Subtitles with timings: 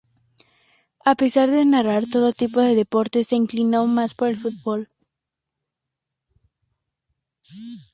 [1.11, 4.87] A pesar de narrar todo tipo de deportes, se inclinó más por el fútbol.